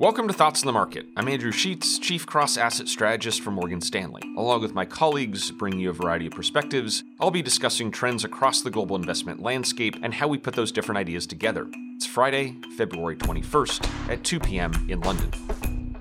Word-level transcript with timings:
Welcome 0.00 0.28
to 0.28 0.32
Thoughts 0.32 0.62
on 0.62 0.68
the 0.68 0.72
Market. 0.72 1.06
I'm 1.16 1.26
Andrew 1.26 1.50
Sheets, 1.50 1.98
Chief 1.98 2.24
Cross 2.24 2.56
Asset 2.56 2.86
Strategist 2.86 3.42
for 3.42 3.50
Morgan 3.50 3.80
Stanley. 3.80 4.22
Along 4.36 4.60
with 4.60 4.72
my 4.72 4.84
colleagues 4.84 5.50
bringing 5.50 5.80
you 5.80 5.90
a 5.90 5.92
variety 5.92 6.28
of 6.28 6.34
perspectives, 6.34 7.02
I'll 7.18 7.32
be 7.32 7.42
discussing 7.42 7.90
trends 7.90 8.22
across 8.22 8.62
the 8.62 8.70
global 8.70 8.94
investment 8.94 9.42
landscape 9.42 9.96
and 10.00 10.14
how 10.14 10.28
we 10.28 10.38
put 10.38 10.54
those 10.54 10.70
different 10.70 11.00
ideas 11.00 11.26
together. 11.26 11.66
It's 11.96 12.06
Friday, 12.06 12.60
February 12.76 13.16
21st 13.16 14.08
at 14.08 14.22
2 14.22 14.38
p.m. 14.38 14.72
in 14.88 15.00
London. 15.00 15.96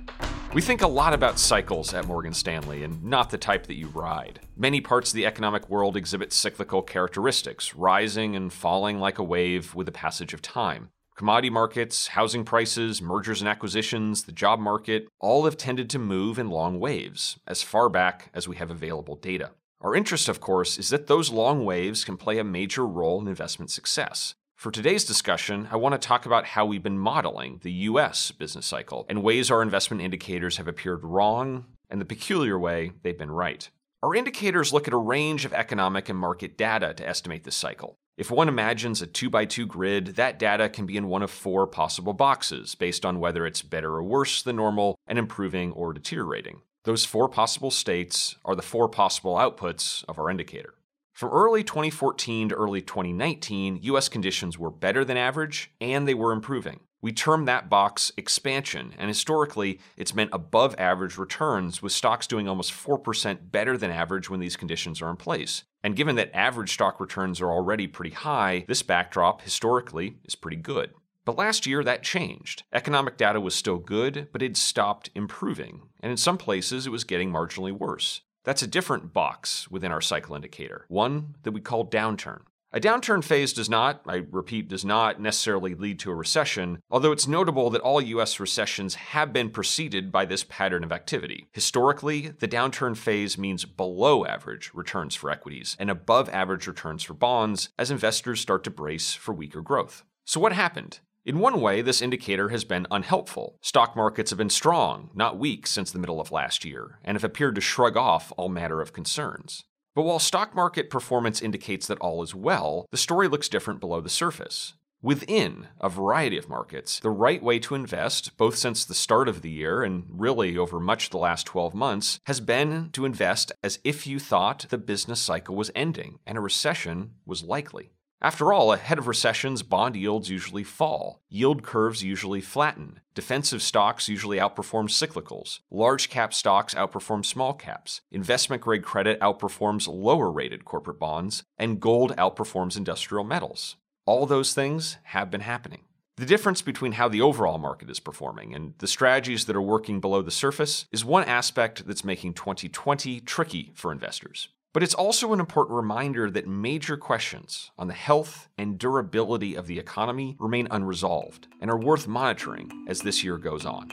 We 0.53 0.61
think 0.61 0.83
a 0.83 0.87
lot 0.87 1.15
about 1.15 1.39
cycles 1.39 1.91
at 1.95 2.05
Morgan 2.05 2.33
Stanley 2.33 2.83
and 2.83 3.03
not 3.03 3.31
the 3.31 3.39
type 3.39 3.65
that 3.65 3.77
you 3.79 3.87
ride. 3.87 4.41
Many 4.55 4.79
parts 4.79 5.09
of 5.09 5.15
the 5.15 5.25
economic 5.25 5.71
world 5.71 5.97
exhibit 5.97 6.31
cyclical 6.31 6.83
characteristics, 6.83 7.73
rising 7.73 8.35
and 8.35 8.53
falling 8.53 8.99
like 8.99 9.17
a 9.17 9.23
wave 9.23 9.73
with 9.73 9.87
the 9.87 9.91
passage 9.91 10.35
of 10.35 10.43
time. 10.43 10.91
Commodity 11.17 11.49
markets, 11.49 12.09
housing 12.09 12.45
prices, 12.45 13.01
mergers 13.01 13.41
and 13.41 13.49
acquisitions, 13.49 14.25
the 14.25 14.31
job 14.31 14.59
market, 14.59 15.07
all 15.19 15.45
have 15.45 15.57
tended 15.57 15.89
to 15.89 15.97
move 15.97 16.37
in 16.37 16.51
long 16.51 16.79
waves, 16.79 17.39
as 17.47 17.63
far 17.63 17.89
back 17.89 18.29
as 18.35 18.47
we 18.47 18.57
have 18.57 18.69
available 18.69 19.15
data. 19.15 19.49
Our 19.81 19.95
interest, 19.95 20.29
of 20.29 20.39
course, 20.39 20.77
is 20.77 20.89
that 20.89 21.07
those 21.07 21.31
long 21.31 21.65
waves 21.65 22.03
can 22.03 22.17
play 22.17 22.37
a 22.37 22.43
major 22.43 22.85
role 22.85 23.19
in 23.19 23.27
investment 23.27 23.71
success. 23.71 24.35
For 24.55 24.69
today's 24.69 25.05
discussion, 25.05 25.67
I 25.71 25.77
want 25.77 25.99
to 25.99 26.07
talk 26.07 26.27
about 26.27 26.45
how 26.45 26.67
we've 26.67 26.83
been 26.83 26.99
modeling 26.99 27.61
the 27.63 27.71
US 27.71 28.29
business 28.29 28.67
cycle 28.67 29.07
and 29.09 29.23
ways 29.23 29.49
our 29.49 29.63
investment 29.63 30.03
indicators 30.03 30.57
have 30.57 30.67
appeared 30.67 31.03
wrong 31.03 31.65
and 31.89 31.99
the 31.99 32.05
peculiar 32.05 32.59
way 32.59 32.91
they've 33.01 33.17
been 33.17 33.31
right. 33.31 33.67
Our 34.03 34.13
indicators 34.13 34.71
look 34.71 34.87
at 34.87 34.93
a 34.93 34.97
range 34.97 35.45
of 35.45 35.53
economic 35.53 36.09
and 36.09 36.19
market 36.19 36.59
data 36.59 36.93
to 36.93 37.07
estimate 37.07 37.43
this 37.43 37.55
cycle. 37.55 37.97
If 38.17 38.31
one 38.31 38.49
imagines 38.49 38.99
a 38.99 39.05
2 39.05 39.29
by 39.29 39.45
2 39.45 39.67
grid, 39.67 40.07
that 40.15 40.39
data 40.39 40.69
can 40.69 40.87
be 40.87 40.97
in 40.97 41.07
one 41.07 41.21
of 41.21 41.29
four 41.29 41.67
possible 41.67 42.13
boxes 42.13 42.73
based 42.73 43.05
on 43.05 43.19
whether 43.19 43.45
it's 43.45 43.61
better 43.61 43.93
or 43.93 44.03
worse 44.03 44.41
than 44.41 44.55
normal 44.55 44.97
and 45.05 45.19
improving 45.19 45.71
or 45.73 45.93
deteriorating. 45.93 46.61
Those 46.83 47.05
four 47.05 47.29
possible 47.29 47.69
states 47.69 48.35
are 48.43 48.55
the 48.55 48.63
four 48.63 48.89
possible 48.89 49.35
outputs 49.35 50.03
of 50.09 50.17
our 50.17 50.31
indicator. 50.31 50.73
From 51.13 51.29
early 51.29 51.63
2014 51.63 52.49
to 52.49 52.55
early 52.55 52.81
2019, 52.81 53.81
US 53.83 54.09
conditions 54.09 54.57
were 54.57 54.71
better 54.71 55.05
than 55.05 55.17
average 55.17 55.69
and 55.79 56.07
they 56.07 56.15
were 56.15 56.31
improving. 56.31 56.79
We 57.01 57.11
term 57.13 57.45
that 57.45 57.69
box 57.69 58.11
expansion, 58.17 58.93
and 58.97 59.07
historically, 59.07 59.79
it's 59.95 60.15
meant 60.15 60.31
above 60.33 60.75
average 60.79 61.17
returns, 61.17 61.81
with 61.81 61.91
stocks 61.91 62.25
doing 62.25 62.47
almost 62.47 62.71
4% 62.71 63.51
better 63.51 63.77
than 63.77 63.91
average 63.91 64.29
when 64.29 64.39
these 64.39 64.57
conditions 64.57 65.01
are 65.01 65.09
in 65.09 65.15
place. 65.15 65.63
And 65.83 65.95
given 65.95 66.15
that 66.15 66.35
average 66.35 66.73
stock 66.73 66.99
returns 66.99 67.39
are 67.39 67.51
already 67.51 67.85
pretty 67.85 68.15
high, 68.15 68.65
this 68.67 68.81
backdrop 68.81 69.41
historically 69.43 70.17
is 70.25 70.35
pretty 70.35 70.57
good. 70.57 70.91
But 71.23 71.37
last 71.37 71.67
year, 71.67 71.83
that 71.83 72.03
changed. 72.03 72.63
Economic 72.73 73.17
data 73.17 73.39
was 73.39 73.53
still 73.53 73.77
good, 73.77 74.29
but 74.31 74.41
it 74.41 74.57
stopped 74.57 75.09
improving, 75.13 75.81
and 75.99 76.09
in 76.09 76.17
some 76.17 76.37
places, 76.37 76.87
it 76.87 76.91
was 76.91 77.03
getting 77.03 77.31
marginally 77.31 77.71
worse. 77.71 78.21
That's 78.43 78.63
a 78.63 78.67
different 78.67 79.13
box 79.13 79.69
within 79.69 79.91
our 79.91 80.01
cycle 80.01 80.35
indicator, 80.35 80.85
one 80.87 81.35
that 81.43 81.51
we 81.51 81.59
call 81.59 81.85
downturn. 81.85 82.43
A 82.77 82.79
downturn 82.79 83.23
phase 83.23 83.53
does 83.53 83.71
not, 83.71 84.01
I 84.05 84.21
repeat, 84.29 84.67
does 84.67 84.85
not 84.85 85.19
necessarily 85.19 85.73
lead 85.73 85.97
to 85.97 86.11
a 86.11 86.15
recession, 86.15 86.77
although 86.91 87.11
it's 87.11 87.27
notable 87.27 87.71
that 87.71 87.81
all 87.81 87.99
US 87.99 88.39
recessions 88.39 88.93
have 88.93 89.33
been 89.33 89.49
preceded 89.49 90.11
by 90.11 90.25
this 90.25 90.43
pattern 90.43 90.83
of 90.83 90.91
activity. 90.91 91.47
Historically, 91.51 92.35
the 92.39 92.47
downturn 92.47 92.95
phase 92.95 93.35
means 93.35 93.65
below 93.65 94.27
average 94.27 94.69
returns 94.75 95.15
for 95.15 95.31
equities 95.31 95.75
and 95.79 95.89
above 95.89 96.29
average 96.29 96.67
returns 96.67 97.01
for 97.01 97.15
bonds 97.15 97.69
as 97.79 97.89
investors 97.89 98.41
start 98.41 98.63
to 98.65 98.69
brace 98.69 99.15
for 99.15 99.33
weaker 99.33 99.63
growth. 99.63 100.03
So, 100.23 100.39
what 100.39 100.53
happened? 100.53 100.99
In 101.25 101.39
one 101.39 101.59
way, 101.59 101.81
this 101.81 101.99
indicator 101.99 102.49
has 102.49 102.63
been 102.63 102.85
unhelpful. 102.91 103.57
Stock 103.59 103.95
markets 103.95 104.29
have 104.29 104.37
been 104.37 104.51
strong, 104.51 105.09
not 105.15 105.39
weak, 105.39 105.65
since 105.65 105.89
the 105.89 105.97
middle 105.97 106.21
of 106.21 106.31
last 106.31 106.63
year, 106.63 106.99
and 107.03 107.15
have 107.15 107.23
appeared 107.23 107.55
to 107.55 107.61
shrug 107.61 107.97
off 107.97 108.31
all 108.37 108.49
matter 108.49 108.81
of 108.81 108.93
concerns. 108.93 109.63
But 109.97 110.03
while 110.03 110.19
stock 110.19 110.53
market 110.53 110.91
performance 110.91 111.41
indicates 111.41 111.87
that 111.87 111.97
all 111.97 112.21
is 112.21 112.35
well, 112.35 112.85
the 112.91 112.97
story 112.97 113.27
looks 113.27 113.49
different 113.49 113.79
below 113.79 113.99
the 113.99 114.09
surface. 114.09 114.75
Within 115.01 115.69
a 115.81 115.89
variety 115.89 116.37
of 116.37 116.47
markets, 116.47 116.99
the 116.99 117.09
right 117.09 117.41
way 117.41 117.57
to 117.57 117.73
invest, 117.73 118.37
both 118.37 118.55
since 118.55 118.85
the 118.85 118.93
start 118.93 119.27
of 119.27 119.41
the 119.41 119.49
year 119.49 119.81
and 119.81 120.05
really 120.07 120.55
over 120.55 120.79
much 120.79 121.05
of 121.05 121.09
the 121.09 121.17
last 121.17 121.47
12 121.47 121.73
months, 121.73 122.19
has 122.27 122.39
been 122.39 122.91
to 122.91 123.05
invest 123.05 123.51
as 123.63 123.79
if 123.83 124.05
you 124.05 124.19
thought 124.19 124.67
the 124.69 124.77
business 124.77 125.19
cycle 125.19 125.55
was 125.55 125.71
ending 125.73 126.19
and 126.27 126.37
a 126.37 126.41
recession 126.41 127.13
was 127.25 127.41
likely. 127.41 127.89
After 128.19 128.51
all, 128.51 128.73
ahead 128.73 128.97
of 128.97 129.07
recessions, 129.07 129.61
bond 129.61 129.95
yields 129.95 130.27
usually 130.27 130.63
fall. 130.63 131.21
Yield 131.29 131.61
curves 131.61 132.03
usually 132.03 132.41
flatten. 132.41 132.99
Defensive 133.13 133.61
stocks 133.61 134.09
usually 134.09 134.37
outperform 134.37 134.89
cyclicals. 134.89 135.59
Large 135.69 136.09
cap 136.09 136.33
stocks 136.33 136.73
outperform 136.73 137.23
small 137.23 137.53
caps. 137.53 138.01
Investment 138.11 138.63
grade 138.63 138.83
credit 138.83 139.19
outperforms 139.19 139.87
lower 139.87 140.31
rated 140.31 140.65
corporate 140.65 140.99
bonds. 140.99 141.43
And 141.59 141.79
gold 141.79 142.15
outperforms 142.17 142.75
industrial 142.75 143.23
metals. 143.23 143.75
All 144.07 144.25
those 144.25 144.53
things 144.53 144.97
have 145.03 145.29
been 145.29 145.41
happening. 145.41 145.83
The 146.15 146.25
difference 146.25 146.63
between 146.63 146.93
how 146.93 147.07
the 147.07 147.21
overall 147.21 147.59
market 147.59 147.91
is 147.91 147.99
performing 147.99 148.55
and 148.55 148.73
the 148.79 148.87
strategies 148.87 149.45
that 149.45 149.55
are 149.55 149.61
working 149.61 149.99
below 149.99 150.23
the 150.23 150.31
surface 150.31 150.87
is 150.91 151.05
one 151.05 151.23
aspect 151.25 151.85
that's 151.85 152.03
making 152.03 152.33
2020 152.33 153.19
tricky 153.19 153.71
for 153.75 153.91
investors. 153.91 154.49
But 154.77 154.83
it's 154.83 154.93
also 154.93 155.33
an 155.33 155.39
important 155.39 155.75
reminder 155.75 156.29
that 156.29 156.45
major 156.45 156.97
questions 156.97 157.71
on 157.79 157.87
the 157.87 157.95
health 157.95 158.47
and 158.59 158.77
durability 158.77 159.55
of 159.55 159.65
the 159.65 159.79
economy 159.79 160.35
remain 160.37 160.67
unresolved 160.69 161.47
and 161.59 161.71
are 161.71 161.79
worth 161.79 162.07
monitoring 162.07 162.85
as 162.87 163.01
this 163.01 163.23
year 163.23 163.39
goes 163.39 163.65
on. 163.65 163.89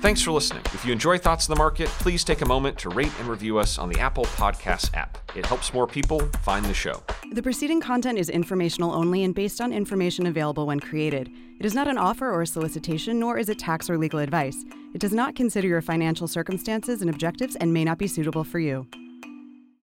Thanks 0.00 0.20
for 0.20 0.32
listening. 0.32 0.64
If 0.74 0.84
you 0.84 0.90
enjoy 0.90 1.18
Thoughts 1.18 1.48
on 1.48 1.54
the 1.54 1.58
Market, 1.60 1.86
please 1.86 2.24
take 2.24 2.40
a 2.40 2.44
moment 2.44 2.76
to 2.78 2.88
rate 2.88 3.12
and 3.20 3.28
review 3.28 3.58
us 3.58 3.78
on 3.78 3.88
the 3.88 4.00
Apple 4.00 4.24
Podcasts 4.24 4.92
app. 4.92 5.18
It 5.36 5.46
helps 5.46 5.72
more 5.72 5.86
people 5.86 6.18
find 6.42 6.64
the 6.64 6.74
show. 6.74 7.00
The 7.30 7.40
preceding 7.40 7.80
content 7.80 8.18
is 8.18 8.28
informational 8.28 8.90
only 8.90 9.22
and 9.22 9.32
based 9.32 9.60
on 9.60 9.72
information 9.72 10.26
available 10.26 10.66
when 10.66 10.80
created. 10.80 11.30
It 11.60 11.64
is 11.64 11.76
not 11.76 11.86
an 11.86 11.96
offer 11.96 12.28
or 12.28 12.42
a 12.42 12.46
solicitation, 12.48 13.20
nor 13.20 13.38
is 13.38 13.48
it 13.48 13.60
tax 13.60 13.88
or 13.88 13.96
legal 13.98 14.18
advice. 14.18 14.64
It 14.94 15.00
does 15.00 15.12
not 15.12 15.36
consider 15.36 15.68
your 15.68 15.80
financial 15.80 16.26
circumstances 16.26 17.02
and 17.02 17.08
objectives 17.08 17.54
and 17.54 17.72
may 17.72 17.84
not 17.84 17.98
be 17.98 18.08
suitable 18.08 18.42
for 18.42 18.58
you. 18.58 18.84